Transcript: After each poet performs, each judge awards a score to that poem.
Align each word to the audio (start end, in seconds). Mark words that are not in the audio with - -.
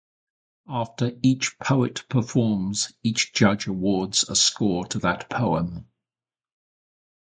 After 0.67 1.11
each 1.21 1.59
poet 1.59 2.05
performs, 2.09 2.91
each 3.03 3.33
judge 3.33 3.67
awards 3.67 4.27
a 4.27 4.35
score 4.35 4.87
to 4.87 4.97
that 4.97 5.29
poem. 5.29 5.89